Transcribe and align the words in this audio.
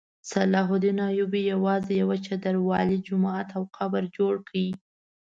صلاح 0.31 0.67
الدین 0.75 0.99
ایوبي 1.09 1.41
یوازې 1.53 1.93
یوه 2.01 2.15
چاردیوالي، 2.25 2.97
جومات 3.07 3.47
او 3.57 3.63
قبر 3.75 4.03
جوړ 4.17 4.33
کړ. 4.47 4.55